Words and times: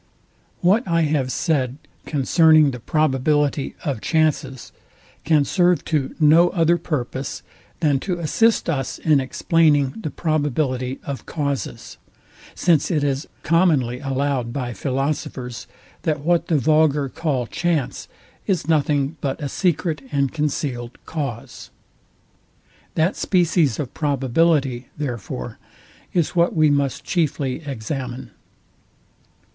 What 0.61 0.87
I 0.87 1.01
have 1.01 1.31
said 1.31 1.77
concerning 2.07 2.71
the 2.71 2.79
probability 2.79 3.75
of 3.85 4.01
chances 4.01 4.71
can 5.25 5.45
serve 5.45 5.85
to 5.85 6.15
no 6.19 6.49
other 6.49 6.79
purpose, 6.79 7.43
than 7.81 7.99
to 7.99 8.17
assist 8.17 8.67
us 8.67 8.97
in 8.97 9.19
explaining 9.19 9.93
the 10.01 10.09
probability 10.09 10.97
of 11.03 11.27
causes; 11.27 11.97
since 12.55 12.89
it 12.89 13.03
is 13.03 13.27
commonly 13.43 13.99
allowed 13.99 14.51
by 14.51 14.73
philosophers, 14.73 15.67
that 16.01 16.21
what 16.21 16.47
the 16.47 16.57
vulgar 16.57 17.07
call 17.07 17.45
chance 17.45 18.07
is 18.47 18.67
nothing 18.67 19.17
but 19.21 19.39
a 19.39 19.47
secret 19.47 20.01
and 20.11 20.33
concealed 20.33 20.97
cause. 21.05 21.69
That 22.95 23.15
species 23.15 23.77
of 23.77 23.93
probability, 23.93 24.87
therefore, 24.97 25.59
is 26.11 26.35
what 26.35 26.55
we 26.55 26.71
must 26.71 27.03
chiefly 27.03 27.61
examine. 27.63 28.31